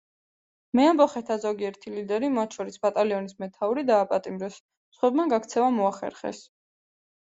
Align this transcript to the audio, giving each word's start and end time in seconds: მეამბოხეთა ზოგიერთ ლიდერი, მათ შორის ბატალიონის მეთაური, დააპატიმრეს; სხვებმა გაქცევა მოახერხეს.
მეამბოხეთა 0.79 1.37
ზოგიერთ 1.43 1.85
ლიდერი, 1.97 2.31
მათ 2.39 2.59
შორის 2.59 2.81
ბატალიონის 2.87 3.39
მეთაური, 3.45 3.87
დააპატიმრეს; 3.93 4.61
სხვებმა 4.99 5.31
გაქცევა 5.39 5.73
მოახერხეს. 5.81 6.47